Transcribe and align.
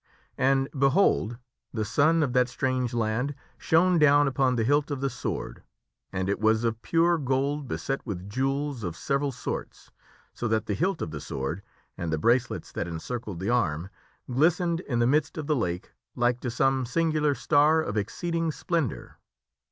And, 0.39 0.67
behold! 0.75 1.37
the 1.71 1.85
sun 1.85 2.23
of 2.23 2.33
that 2.33 2.49
strange 2.49 2.91
land 2.91 3.35
shone 3.59 3.99
down 3.99 4.27
upon 4.27 4.55
the 4.55 4.63
hilt 4.63 4.89
of 4.89 4.99
the 4.99 5.11
sword, 5.11 5.61
and 6.11 6.27
King 6.27 6.37
Arthur 6.37 6.41
& 6.41 6.41
was 6.43 6.65
f 6.65 6.73
P 6.81 6.97
ure 6.97 7.19
g^ 7.19 7.67
beset 7.67 8.03
with 8.03 8.27
jewels 8.27 8.83
of 8.83 8.95
several 8.97 9.31
sorts, 9.31 9.91
so 10.33 10.47
seeth 10.47 10.49
Excaiibur 10.49 10.49
that 10.55 10.65
the 10.65 10.73
hilt 10.73 11.01
of 11.03 11.11
the 11.11 11.21
sword 11.21 11.61
and 11.99 12.11
the 12.11 12.17
bracelets 12.17 12.71
that 12.71 12.87
encircled 12.87 13.39
the 13.39 13.51
arm 13.51 13.91
glistered 14.25 14.79
in 14.79 14.97
the 14.97 15.05
midst 15.05 15.37
of 15.37 15.45
the 15.45 15.55
lake 15.55 15.93
like 16.15 16.39
to 16.39 16.49
some 16.49 16.83
singular 16.87 17.35
star 17.35 17.79
of 17.79 17.95
exceeding 17.95 18.51
splendor. 18.51 19.17